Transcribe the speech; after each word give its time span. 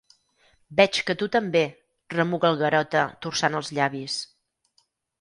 Veig 0.79 0.97
que 1.09 1.15
tu 1.19 1.27
també 1.35 1.61
—remuga 2.15 2.51
el 2.51 2.59
Garota, 2.65 3.07
torçant 3.27 3.63
els 3.63 3.75
llavis. 3.81 4.21